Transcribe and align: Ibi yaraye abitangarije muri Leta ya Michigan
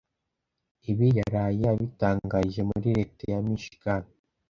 Ibi 0.91 1.07
yaraye 1.19 1.63
abitangarije 1.73 2.61
muri 2.69 2.87
Leta 2.97 3.23
ya 3.33 3.39
Michigan 3.47 4.03